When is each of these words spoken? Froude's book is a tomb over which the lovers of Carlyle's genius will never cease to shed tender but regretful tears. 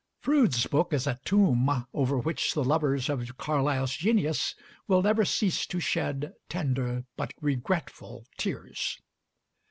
Froude's 0.19 0.65
book 0.65 0.93
is 0.93 1.05
a 1.05 1.19
tomb 1.25 1.85
over 1.93 2.17
which 2.17 2.55
the 2.55 2.63
lovers 2.63 3.07
of 3.07 3.37
Carlyle's 3.37 3.95
genius 3.95 4.55
will 4.87 5.03
never 5.03 5.23
cease 5.23 5.67
to 5.67 5.79
shed 5.79 6.33
tender 6.49 7.03
but 7.15 7.35
regretful 7.39 8.25
tears. 8.35 8.99